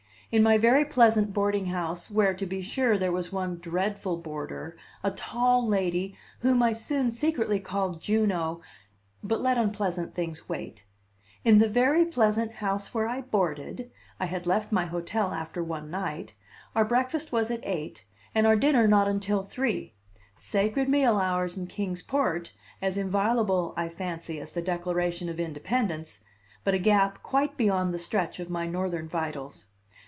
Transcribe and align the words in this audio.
In 0.33 0.43
my 0.43 0.57
very 0.57 0.85
pleasant 0.85 1.33
boarding 1.33 1.65
house, 1.65 2.09
where, 2.09 2.33
to 2.35 2.45
be 2.45 2.61
sure, 2.61 2.97
there 2.97 3.11
was 3.11 3.33
one 3.33 3.57
dreadful 3.57 4.15
boarder, 4.15 4.77
a 5.03 5.11
tall 5.11 5.67
lady, 5.67 6.15
whom 6.39 6.63
I 6.63 6.71
soon 6.71 7.11
secretly 7.11 7.59
called 7.59 7.99
Juno 8.01 8.61
but 9.21 9.41
let 9.41 9.57
unpleasant 9.57 10.15
things 10.15 10.47
wait 10.47 10.85
in 11.43 11.57
the 11.57 11.67
very 11.67 12.05
pleasant 12.05 12.53
house 12.53 12.93
where 12.93 13.09
I 13.09 13.19
boarded 13.19 13.91
(I 14.21 14.27
had 14.27 14.47
left 14.47 14.71
my 14.71 14.85
hotel 14.85 15.33
after 15.33 15.61
one 15.61 15.91
night) 15.91 16.33
our 16.77 16.85
breakfast 16.85 17.33
was 17.33 17.51
at 17.51 17.59
eight, 17.67 18.05
and 18.33 18.47
our 18.47 18.55
dinner 18.55 18.87
not 18.87 19.09
until 19.09 19.43
three: 19.43 19.91
sacred 20.37 20.87
meal 20.87 21.17
hours 21.17 21.57
in 21.57 21.67
Kings 21.67 22.01
Port, 22.01 22.53
as 22.81 22.97
inviolable, 22.97 23.73
I 23.75 23.89
fancy, 23.89 24.39
as 24.39 24.53
the 24.53 24.61
Declaration 24.61 25.27
of 25.27 25.41
Independence, 25.41 26.21
but 26.63 26.73
a 26.73 26.79
gap 26.79 27.21
quite 27.21 27.57
beyond 27.57 27.93
the 27.93 27.99
stretch 27.99 28.39
of 28.39 28.49
my 28.49 28.65
Northern 28.65 29.09
vitals. 29.09 29.67